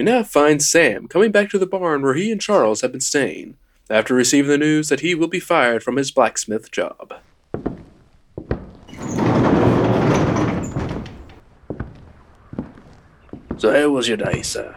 We 0.00 0.04
now 0.04 0.22
find 0.22 0.62
Sam 0.62 1.08
coming 1.08 1.30
back 1.30 1.50
to 1.50 1.58
the 1.58 1.66
barn 1.66 2.00
where 2.00 2.14
he 2.14 2.32
and 2.32 2.40
Charles 2.40 2.80
have 2.80 2.90
been 2.90 3.02
staying, 3.02 3.58
after 3.90 4.14
receiving 4.14 4.50
the 4.50 4.56
news 4.56 4.88
that 4.88 5.00
he 5.00 5.14
will 5.14 5.28
be 5.28 5.38
fired 5.38 5.82
from 5.82 5.96
his 5.96 6.10
blacksmith 6.10 6.70
job. 6.70 7.16
So, 13.58 13.74
how 13.74 13.90
was 13.90 14.08
your 14.08 14.16
day, 14.16 14.40
sir? 14.40 14.74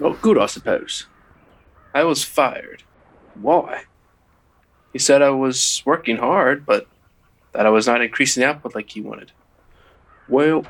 Well, 0.00 0.16
good, 0.22 0.38
I 0.38 0.46
suppose. 0.46 1.04
I 1.92 2.04
was 2.04 2.24
fired. 2.24 2.84
Why? 3.34 3.82
He 4.94 4.98
said 4.98 5.20
I 5.20 5.28
was 5.28 5.82
working 5.84 6.16
hard, 6.16 6.64
but 6.64 6.86
that 7.52 7.66
I 7.66 7.68
was 7.68 7.86
not 7.86 8.00
increasing 8.00 8.42
output 8.42 8.74
like 8.74 8.88
he 8.88 9.02
wanted. 9.02 9.32
Well, 10.26 10.64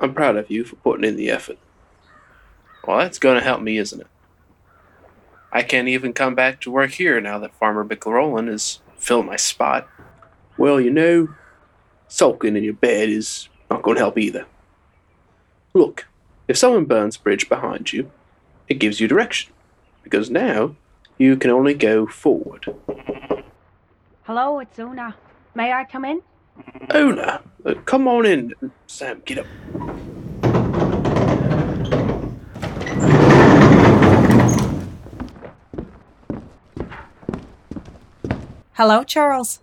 I'm 0.00 0.14
proud 0.14 0.36
of 0.36 0.50
you 0.50 0.64
for 0.64 0.76
putting 0.76 1.04
in 1.04 1.16
the 1.16 1.30
effort. 1.30 1.58
Well, 2.86 2.98
that's 2.98 3.18
going 3.18 3.36
to 3.36 3.44
help 3.44 3.60
me, 3.60 3.78
isn't 3.78 4.00
it? 4.00 4.06
I 5.52 5.62
can't 5.62 5.88
even 5.88 6.12
come 6.12 6.34
back 6.34 6.60
to 6.60 6.70
work 6.70 6.92
here 6.92 7.20
now 7.20 7.38
that 7.38 7.54
Farmer 7.54 7.84
McRolin 7.84 8.48
has 8.48 8.80
filled 8.96 9.26
my 9.26 9.36
spot. 9.36 9.88
Well, 10.56 10.80
you 10.80 10.90
know, 10.90 11.28
sulking 12.06 12.56
in 12.56 12.64
your 12.64 12.74
bed 12.74 13.08
is 13.08 13.48
not 13.70 13.82
going 13.82 13.96
to 13.96 14.02
help 14.02 14.18
either. 14.18 14.46
Look, 15.74 16.06
if 16.46 16.56
someone 16.56 16.84
burns 16.84 17.16
a 17.16 17.20
bridge 17.20 17.48
behind 17.48 17.92
you, 17.92 18.10
it 18.68 18.78
gives 18.78 19.00
you 19.00 19.08
direction, 19.08 19.52
because 20.02 20.30
now 20.30 20.76
you 21.16 21.36
can 21.36 21.50
only 21.50 21.74
go 21.74 22.06
forward. 22.06 22.74
Hello, 24.24 24.58
it's 24.60 24.78
Una. 24.78 25.16
May 25.54 25.72
I 25.72 25.84
come 25.84 26.04
in? 26.04 26.22
Una, 26.94 27.42
uh, 27.64 27.74
come 27.84 28.08
on 28.08 28.26
in. 28.26 28.52
Sam, 28.86 29.22
get 29.24 29.38
up. 29.38 29.46
Hello, 38.78 39.02
Charles. 39.02 39.58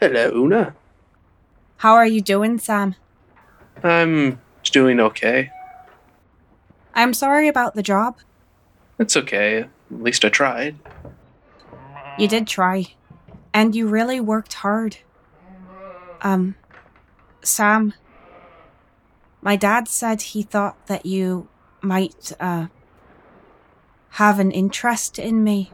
Hello, 0.00 0.32
Una. 0.34 0.74
How 1.76 1.94
are 1.94 2.04
you 2.04 2.20
doing, 2.20 2.58
Sam? 2.58 2.96
I'm 3.84 4.40
doing 4.64 4.98
okay. 4.98 5.52
I'm 6.92 7.14
sorry 7.14 7.46
about 7.46 7.76
the 7.76 7.82
job. 7.84 8.16
It's 8.98 9.16
okay. 9.16 9.58
At 9.58 9.70
least 9.88 10.24
I 10.24 10.30
tried. 10.30 10.74
You 12.18 12.26
did 12.26 12.48
try. 12.48 12.86
And 13.54 13.76
you 13.76 13.86
really 13.86 14.18
worked 14.18 14.54
hard. 14.54 14.96
Um, 16.22 16.56
Sam, 17.44 17.94
my 19.42 19.54
dad 19.54 19.86
said 19.86 20.22
he 20.22 20.42
thought 20.42 20.88
that 20.88 21.06
you 21.06 21.46
might, 21.82 22.32
uh, 22.40 22.66
have 24.18 24.40
an 24.40 24.50
interest 24.50 25.20
in 25.20 25.44
me. 25.44 25.70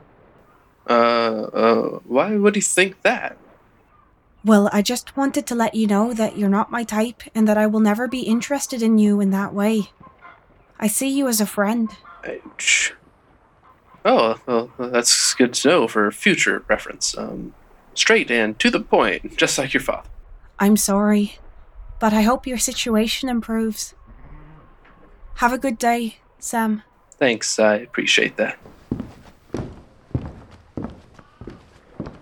Uh, 0.89 1.43
uh, 1.53 1.99
why 2.05 2.37
would 2.37 2.55
he 2.55 2.61
think 2.61 3.03
that? 3.03 3.37
Well, 4.45 4.69
I 4.73 4.83
just 4.83 5.17
wanted 5.17 5.47
to 5.47 5.55
let 5.55 5.75
you 5.75 5.87
know 5.87 6.13
that 6.13 6.37
you're 6.37 6.49
not 6.49 6.71
my 6.71 6.83
type 6.83 7.23
and 7.35 7.47
that 7.47 7.57
I 7.57 7.67
will 7.67 7.81
never 7.81 8.09
be 8.09 8.23
interested 8.23 8.83
in 8.83 8.99
you 8.99 9.21
in 9.21 9.31
that 9.31 9.55
way. 9.55 9.91
I 10.81 10.89
see 10.89 11.09
you 11.09 11.29
as 11.29 11.41
a 11.41 11.47
friend. 11.47 11.91
Oh, 14.05 14.41
well, 14.47 14.71
that's 14.79 15.33
good 15.35 15.55
to 15.55 15.69
know 15.69 15.89
for 15.89 16.11
future 16.11 16.65
reference. 16.69 17.17
Um, 17.17 17.55
straight 17.95 18.31
and 18.33 18.59
to 18.59 18.71
the 18.71 18.81
point, 18.81 19.37
just 19.37 19.59
like 19.59 19.73
your 19.73 19.81
father. 19.81 20.09
I'm 20.59 20.77
sorry, 20.77 21.39
but 22.01 22.13
I 22.13 22.23
hope 22.23 22.47
your 22.47 22.59
situation 22.59 23.29
improves. 23.29 23.95
Have 25.37 25.53
a 25.53 25.59
good 25.59 25.79
day, 25.79 26.17
Sam. 26.41 26.83
Thanks, 27.13 27.61
I 27.61 27.77
appreciate 27.77 28.37
that. 28.39 28.59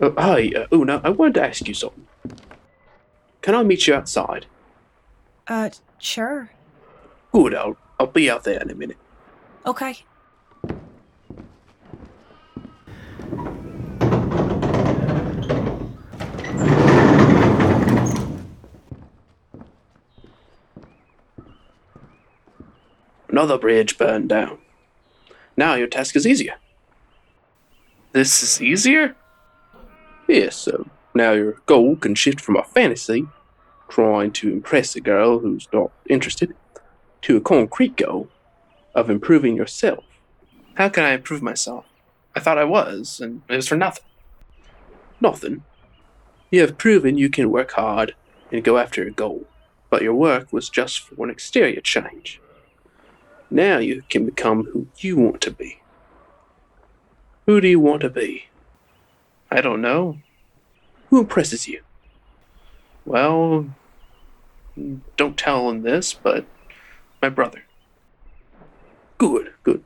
Uh, 0.00 0.12
hi, 0.16 0.50
uh, 0.56 0.66
Una, 0.74 1.02
I 1.04 1.10
wanted 1.10 1.34
to 1.34 1.44
ask 1.44 1.68
you 1.68 1.74
something. 1.74 2.06
Can 3.42 3.54
I 3.54 3.62
meet 3.62 3.86
you 3.86 3.94
outside? 3.94 4.46
Uh, 5.46 5.68
sure. 5.98 6.50
Good, 7.32 7.54
I'll, 7.54 7.76
I'll 7.98 8.06
be 8.06 8.30
out 8.30 8.44
there 8.44 8.62
in 8.62 8.70
a 8.70 8.74
minute. 8.74 8.96
Okay. 9.66 9.98
Another 23.28 23.58
bridge 23.58 23.98
burned 23.98 24.30
down. 24.30 24.58
Now 25.58 25.74
your 25.74 25.88
task 25.88 26.16
is 26.16 26.26
easier. 26.26 26.56
This 28.12 28.42
is 28.42 28.62
easier? 28.62 29.14
Yes, 30.30 30.54
so 30.54 30.86
now 31.12 31.32
your 31.32 31.54
goal 31.66 31.96
can 31.96 32.14
shift 32.14 32.40
from 32.40 32.54
a 32.54 32.62
fantasy, 32.62 33.26
trying 33.88 34.30
to 34.34 34.52
impress 34.52 34.94
a 34.94 35.00
girl 35.00 35.40
who's 35.40 35.66
not 35.72 35.90
interested, 36.08 36.54
to 37.22 37.36
a 37.36 37.40
concrete 37.40 37.96
goal 37.96 38.28
of 38.94 39.10
improving 39.10 39.56
yourself. 39.56 40.04
How 40.74 40.88
can 40.88 41.02
I 41.02 41.14
improve 41.14 41.42
myself? 41.42 41.84
I 42.36 42.38
thought 42.38 42.58
I 42.58 42.64
was, 42.64 43.18
and 43.18 43.42
it 43.48 43.56
was 43.56 43.66
for 43.66 43.74
nothing. 43.74 44.04
Nothing. 45.20 45.64
You 46.52 46.60
have 46.60 46.78
proven 46.78 47.18
you 47.18 47.28
can 47.28 47.50
work 47.50 47.72
hard 47.72 48.14
and 48.52 48.62
go 48.62 48.78
after 48.78 49.02
a 49.02 49.10
goal, 49.10 49.48
but 49.90 50.02
your 50.02 50.14
work 50.14 50.52
was 50.52 50.70
just 50.70 51.00
for 51.00 51.24
an 51.24 51.30
exterior 51.30 51.80
change. 51.80 52.40
Now 53.50 53.78
you 53.78 54.04
can 54.08 54.26
become 54.26 54.66
who 54.66 54.86
you 54.98 55.16
want 55.16 55.40
to 55.40 55.50
be. 55.50 55.80
Who 57.46 57.60
do 57.60 57.66
you 57.66 57.80
want 57.80 58.02
to 58.02 58.10
be? 58.10 58.44
I 59.50 59.60
don't 59.60 59.82
know. 59.82 60.18
Who 61.08 61.20
impresses 61.20 61.66
you? 61.66 61.82
Well, 63.04 63.66
don't 65.16 65.36
tell 65.36 65.68
him 65.68 65.82
this, 65.82 66.12
but 66.14 66.44
my 67.20 67.28
brother. 67.28 67.64
Good, 69.18 69.52
good. 69.62 69.82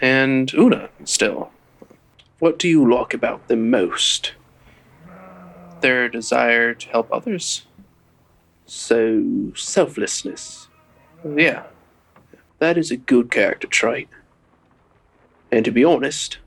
And 0.00 0.52
Una, 0.54 0.90
still. 1.04 1.50
What 2.38 2.58
do 2.58 2.68
you 2.68 2.88
like 2.88 3.12
about 3.12 3.48
them 3.48 3.70
most? 3.70 4.34
Their 5.80 6.08
desire 6.08 6.74
to 6.74 6.88
help 6.88 7.08
others. 7.12 7.66
So, 8.66 9.52
selflessness. 9.54 10.68
Yeah, 11.24 11.64
that 12.58 12.78
is 12.78 12.90
a 12.90 12.96
good 12.96 13.30
character 13.30 13.66
trait. 13.66 14.08
And 15.50 15.64
to 15.64 15.70
be 15.70 15.84
honest, 15.84 16.38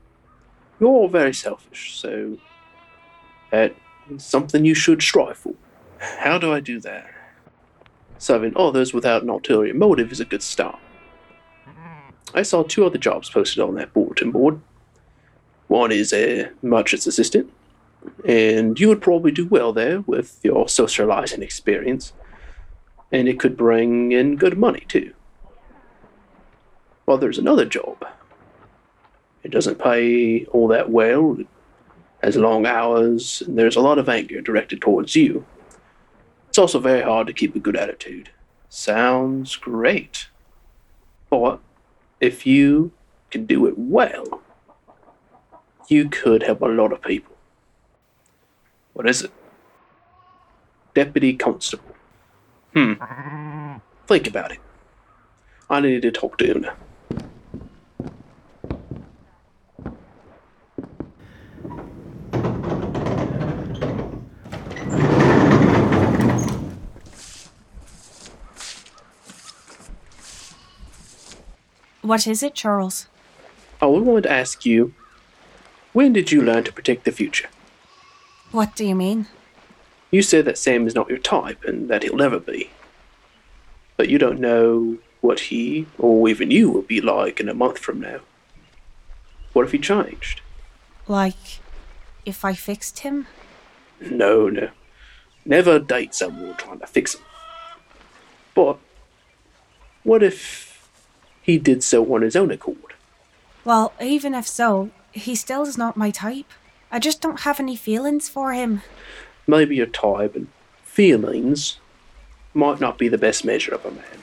you're 0.78 0.88
all 0.88 1.08
very 1.08 1.34
selfish, 1.34 1.98
so 1.98 2.38
is 3.52 3.72
something 4.18 4.64
you 4.64 4.74
should 4.74 5.02
strive 5.02 5.36
for. 5.36 5.54
How 5.98 6.38
do 6.38 6.52
I 6.52 6.60
do 6.60 6.80
that? 6.80 7.10
Serving 8.18 8.52
others 8.56 8.94
without 8.94 9.22
an 9.22 9.30
ulterior 9.30 9.74
motive 9.74 10.12
is 10.12 10.20
a 10.20 10.24
good 10.24 10.42
start. 10.42 10.78
I 12.34 12.42
saw 12.42 12.62
two 12.62 12.84
other 12.84 12.98
jobs 12.98 13.30
posted 13.30 13.62
on 13.62 13.74
that 13.76 13.92
bulletin 13.92 14.30
board. 14.30 14.60
One 15.68 15.90
is 15.92 16.12
a 16.12 16.50
merchant's 16.62 17.06
assistant, 17.06 17.52
and 18.24 18.78
you 18.78 18.88
would 18.88 19.00
probably 19.00 19.32
do 19.32 19.46
well 19.46 19.72
there 19.72 20.02
with 20.02 20.38
your 20.42 20.68
socializing 20.68 21.42
experience, 21.42 22.12
and 23.10 23.28
it 23.28 23.40
could 23.40 23.56
bring 23.56 24.12
in 24.12 24.36
good 24.36 24.58
money 24.58 24.84
too. 24.88 25.12
Well, 27.06 27.18
there's 27.18 27.38
another 27.38 27.64
job. 27.64 28.04
It 29.46 29.52
doesn't 29.52 29.78
pay 29.78 30.44
all 30.46 30.66
that 30.66 30.90
well, 30.90 31.36
it 31.38 31.46
has 32.20 32.34
long 32.34 32.66
hours, 32.66 33.44
and 33.46 33.56
there's 33.56 33.76
a 33.76 33.80
lot 33.80 33.96
of 33.96 34.08
anger 34.08 34.40
directed 34.40 34.80
towards 34.80 35.14
you. 35.14 35.46
It's 36.48 36.58
also 36.58 36.80
very 36.80 37.02
hard 37.02 37.28
to 37.28 37.32
keep 37.32 37.54
a 37.54 37.60
good 37.60 37.76
attitude. 37.76 38.30
Sounds 38.68 39.54
great. 39.54 40.26
But 41.30 41.60
if 42.18 42.44
you 42.44 42.90
can 43.30 43.46
do 43.46 43.66
it 43.66 43.78
well, 43.78 44.42
you 45.88 46.08
could 46.08 46.42
help 46.42 46.60
a 46.62 46.66
lot 46.66 46.92
of 46.92 47.00
people. 47.02 47.36
What 48.94 49.08
is 49.08 49.22
it? 49.22 49.30
Deputy 50.92 51.34
Constable. 51.34 51.94
Hmm. 52.74 52.94
Think 54.08 54.26
about 54.26 54.50
it. 54.50 54.60
I 55.70 55.78
need 55.78 56.02
to 56.02 56.10
talk 56.10 56.36
to 56.38 56.50
Una. 56.50 56.74
What 72.06 72.28
is 72.28 72.40
it, 72.40 72.54
Charles? 72.54 73.08
I 73.82 73.86
want 73.86 74.22
to 74.22 74.30
ask 74.30 74.64
you 74.64 74.94
when 75.92 76.12
did 76.12 76.30
you 76.30 76.40
learn 76.40 76.62
to 76.62 76.72
predict 76.72 77.04
the 77.04 77.10
future? 77.10 77.48
What 78.52 78.76
do 78.76 78.86
you 78.86 78.94
mean? 78.94 79.26
You 80.12 80.22
said 80.22 80.44
that 80.44 80.56
Sam 80.56 80.86
is 80.86 80.94
not 80.94 81.08
your 81.08 81.18
type 81.18 81.64
and 81.64 81.88
that 81.88 82.04
he'll 82.04 82.14
never 82.14 82.38
be. 82.38 82.70
But 83.96 84.08
you 84.08 84.18
don't 84.18 84.38
know 84.38 84.98
what 85.20 85.40
he, 85.50 85.86
or 85.98 86.28
even 86.28 86.52
you, 86.52 86.70
will 86.70 86.82
be 86.82 87.00
like 87.00 87.40
in 87.40 87.48
a 87.48 87.54
month 87.54 87.78
from 87.78 88.00
now. 88.00 88.20
What 89.52 89.66
if 89.66 89.72
he 89.72 89.78
changed? 89.78 90.42
Like, 91.08 91.58
if 92.24 92.44
I 92.44 92.54
fixed 92.54 93.00
him? 93.00 93.26
No, 94.00 94.48
no. 94.48 94.68
Never 95.44 95.80
date 95.80 96.14
someone 96.14 96.56
trying 96.56 96.78
to 96.78 96.86
fix 96.86 97.16
him. 97.16 97.22
But 98.54 98.78
what 100.04 100.22
if 100.22 100.65
he 101.46 101.58
did 101.58 101.84
so 101.84 102.12
on 102.12 102.22
his 102.22 102.34
own 102.34 102.50
accord? 102.50 102.94
Well, 103.64 103.92
even 104.02 104.34
if 104.34 104.48
so, 104.48 104.90
he 105.12 105.36
still 105.36 105.62
is 105.62 105.78
not 105.78 105.96
my 105.96 106.10
type. 106.10 106.52
I 106.90 106.98
just 106.98 107.22
don't 107.22 107.40
have 107.40 107.60
any 107.60 107.76
feelings 107.76 108.28
for 108.28 108.52
him. 108.52 108.82
Maybe 109.46 109.76
your 109.76 109.86
type 109.86 110.34
and 110.34 110.48
feelings 110.82 111.78
might 112.52 112.80
not 112.80 112.98
be 112.98 113.06
the 113.06 113.16
best 113.16 113.44
measure 113.44 113.72
of 113.72 113.84
a 113.84 113.92
man. 113.92 114.18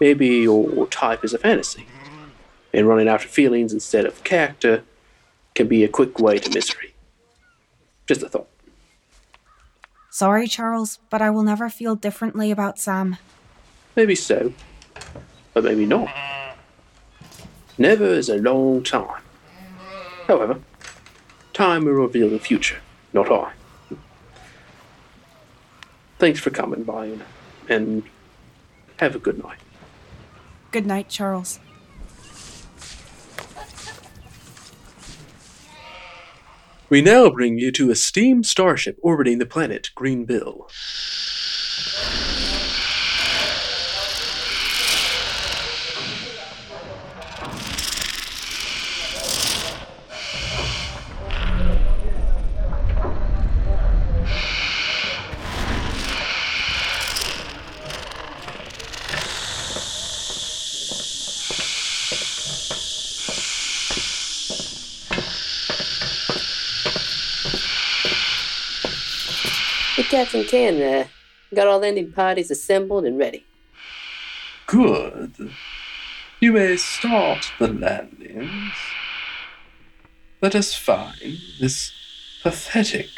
Maybe 0.00 0.28
your 0.28 0.86
type 0.86 1.24
is 1.24 1.34
a 1.34 1.38
fantasy, 1.38 1.86
and 2.72 2.86
running 2.86 3.08
after 3.08 3.26
feelings 3.26 3.72
instead 3.72 4.06
of 4.06 4.22
character 4.22 4.84
can 5.56 5.66
be 5.66 5.82
a 5.82 5.88
quick 5.88 6.20
way 6.20 6.38
to 6.38 6.50
misery. 6.54 6.94
Just 8.06 8.22
a 8.22 8.28
thought. 8.28 8.48
Sorry, 10.08 10.46
Charles, 10.46 11.00
but 11.10 11.20
I 11.20 11.30
will 11.30 11.42
never 11.42 11.68
feel 11.68 11.96
differently 11.96 12.52
about 12.52 12.78
Sam. 12.78 13.16
Maybe 13.96 14.14
so, 14.14 14.52
but 15.54 15.64
maybe 15.64 15.86
not. 15.86 16.08
Never 17.78 18.04
is 18.04 18.28
a 18.28 18.36
long 18.36 18.82
time. 18.82 19.22
However, 20.26 20.60
time 21.52 21.84
will 21.84 21.92
reveal 21.92 22.28
the 22.28 22.38
future, 22.38 22.78
not 23.12 23.30
I. 23.30 23.52
Thanks 26.18 26.38
for 26.38 26.50
coming 26.50 26.84
by, 26.84 27.16
and 27.68 28.02
have 28.98 29.16
a 29.16 29.18
good 29.18 29.42
night. 29.42 29.58
Good 30.70 30.86
night, 30.86 31.08
Charles. 31.08 31.58
We 36.90 37.00
now 37.00 37.30
bring 37.30 37.56
you 37.56 37.70
to 37.72 37.90
a 37.90 37.94
steam 37.94 38.42
starship 38.42 38.98
orbiting 39.00 39.38
the 39.38 39.46
planet 39.46 39.90
Greenbill. 39.96 40.68
Hey, 70.00 70.06
Captain 70.06 70.44
Can. 70.44 71.06
Got 71.54 71.66
all 71.66 71.80
landing 71.80 72.10
parties 72.10 72.50
assembled 72.50 73.04
and 73.04 73.18
ready. 73.18 73.44
Good. 74.66 75.52
You 76.40 76.54
may 76.54 76.78
start 76.78 77.52
the 77.58 77.68
landings. 77.68 78.72
Let 80.40 80.54
us 80.54 80.74
find 80.74 81.36
this 81.60 81.92
pathetic 82.42 83.10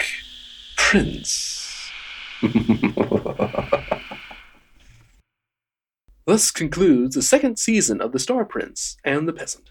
prince. 0.76 1.88
Thus 6.26 6.50
concludes 6.50 7.14
the 7.14 7.22
second 7.22 7.60
season 7.60 8.00
of 8.00 8.10
The 8.10 8.18
Star 8.18 8.44
Prince 8.44 8.96
and 9.04 9.28
the 9.28 9.32
Peasant. 9.32 9.70